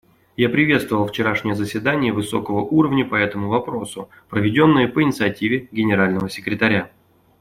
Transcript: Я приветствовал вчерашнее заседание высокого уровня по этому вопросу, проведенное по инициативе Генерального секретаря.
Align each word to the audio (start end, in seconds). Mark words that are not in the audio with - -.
Я 0.35 0.49
приветствовал 0.49 1.05
вчерашнее 1.05 1.53
заседание 1.53 2.11
высокого 2.11 2.61
уровня 2.61 3.05
по 3.07 3.13
этому 3.13 3.49
вопросу, 3.49 4.09
проведенное 4.29 4.87
по 4.87 5.03
инициативе 5.03 5.69
Генерального 5.71 6.27
секретаря. 6.27 6.89